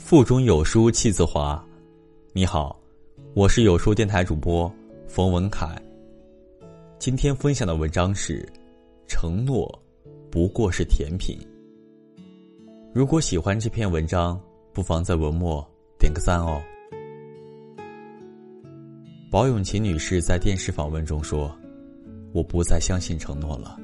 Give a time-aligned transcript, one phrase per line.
[0.00, 1.62] 腹中有书气自华。
[2.32, 2.76] 你好，
[3.34, 4.72] 我是有书电台主播
[5.06, 5.80] 冯文凯。
[6.98, 8.44] 今天分享的文章是：
[9.06, 9.70] 承诺
[10.28, 11.38] 不过是甜品。
[12.92, 14.40] 如果喜欢这篇文章，
[14.72, 15.64] 不妨在文末
[15.96, 16.60] 点个赞哦。
[19.30, 21.54] 保永琴女士在电视访问中说
[22.32, 23.76] ：“我不再相信承诺了。”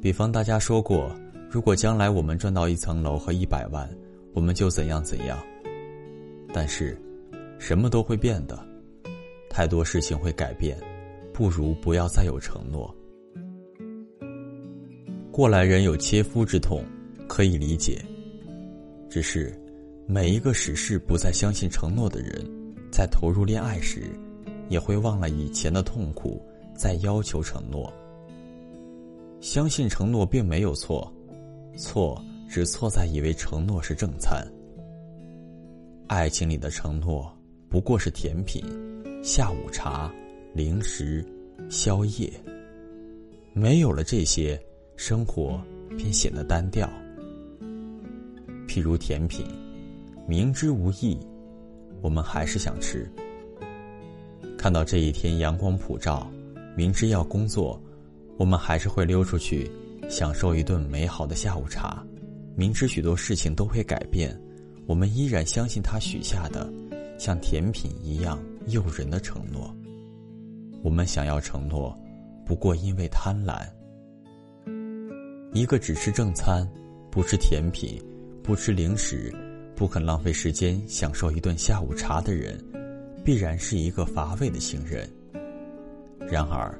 [0.00, 1.10] 比方大家说过，
[1.50, 3.90] 如果将来我们赚到一层楼和一百万，
[4.32, 5.38] 我们就怎样怎样。
[6.52, 7.00] 但是，
[7.58, 8.58] 什么都会变的，
[9.48, 10.76] 太多事情会改变，
[11.32, 12.94] 不如不要再有承诺。
[15.30, 16.84] 过来人有切肤之痛，
[17.28, 18.04] 可以理解。
[19.08, 19.52] 只是，
[20.06, 22.44] 每一个始事不再相信承诺的人，
[22.90, 24.10] 在投入恋爱时，
[24.68, 26.42] 也会忘了以前的痛苦，
[26.76, 27.92] 再要求承诺。
[29.40, 31.10] 相信承诺并没有错，
[31.76, 32.20] 错
[32.50, 34.44] 只错在以为承诺是正餐。
[36.08, 37.32] 爱情里的承诺
[37.68, 38.60] 不过是甜品、
[39.22, 40.12] 下午茶、
[40.52, 41.24] 零食、
[41.70, 42.28] 宵夜。
[43.52, 44.60] 没有了这些，
[44.96, 45.62] 生活
[45.96, 46.90] 便显得单调。
[48.66, 49.46] 譬如甜品，
[50.26, 51.16] 明知无益，
[52.02, 53.08] 我们还是想吃。
[54.58, 56.28] 看到这一天阳光普照，
[56.76, 57.80] 明知要工作。
[58.36, 59.70] 我们还是会溜出去，
[60.08, 62.04] 享受一顿美好的下午茶。
[62.56, 64.38] 明知许多事情都会改变，
[64.86, 66.70] 我们依然相信他许下的
[67.18, 69.74] 像甜品一样诱人的承诺。
[70.82, 71.98] 我们想要承诺，
[72.44, 73.66] 不过因为贪婪。
[75.52, 76.68] 一个只吃正餐，
[77.10, 78.02] 不吃甜品，
[78.42, 79.34] 不吃零食，
[79.74, 82.62] 不肯浪费时间享受一顿下午茶的人，
[83.24, 85.08] 必然是一个乏味的行人。
[86.30, 86.72] 然而。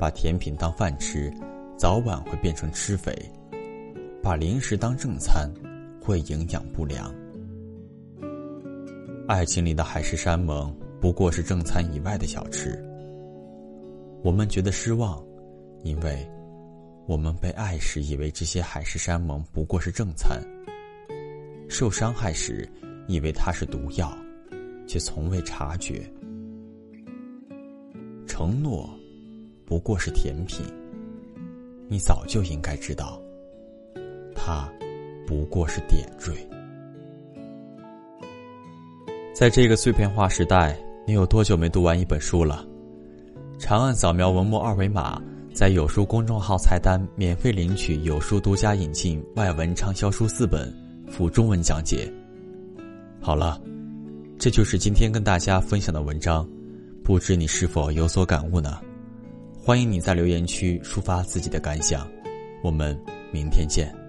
[0.00, 1.32] 把甜品当饭吃，
[1.78, 3.12] 早晚会变成吃肥；
[4.22, 5.50] 把零食当正餐，
[6.00, 7.12] 会营养不良。
[9.26, 12.80] 爱情里的海誓山盟不过是正餐以外的小吃。
[14.22, 15.20] 我们觉得失望，
[15.82, 16.24] 因为
[17.08, 20.40] 我们被爱时以为这些海誓山盟不过是正餐；
[21.68, 22.68] 受伤害时
[23.08, 24.16] 以为它是毒药，
[24.86, 26.08] 却从未察觉。
[28.24, 28.88] 承诺。
[29.64, 30.66] 不过是甜品，
[31.88, 33.22] 你早就应该知道，
[34.44, 34.68] 它
[35.24, 36.32] 不过是点缀。
[39.32, 40.76] 在这个碎片化时代，
[41.06, 42.66] 你有多久没读完一本书了？
[43.56, 45.22] 长按扫描文末二维码，
[45.54, 50.74] 在有书公众号菜单免费领取有书独家引进外文畅销书四本，
[51.06, 52.12] 附中文讲解。
[53.20, 53.60] 好了，
[54.40, 56.44] 这就是今天跟大家分享的文章，
[57.04, 58.80] 不知你是否有所感悟呢？
[59.56, 62.04] 欢迎你在留言区抒发自己的感想，
[62.60, 62.98] 我们
[63.32, 64.01] 明天见。